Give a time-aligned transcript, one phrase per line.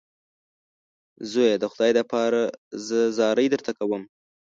[1.31, 2.41] زویه د خدای دپاره
[2.87, 4.03] زه زارۍ درته کوم.